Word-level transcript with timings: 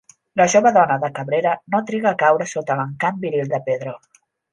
La 0.39 0.45
jove 0.51 0.69
dona 0.77 0.95
de 1.03 1.09
Cabrera 1.19 1.51
no 1.73 1.81
triga 1.89 2.09
a 2.13 2.17
caure 2.23 2.47
sota 2.53 2.79
l'encant 2.81 3.21
viril 3.27 3.53
de 3.53 3.61
Pedro. 3.69 3.95